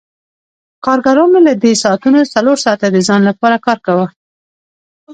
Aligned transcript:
کارګرانو 0.85 1.37
له 1.47 1.53
دې 1.63 1.73
ساعتونو 1.83 2.19
څلور 2.33 2.57
ساعته 2.65 2.85
د 2.91 2.97
ځان 3.07 3.21
لپاره 3.29 3.57
کار 3.65 3.77
کاوه 3.85 4.07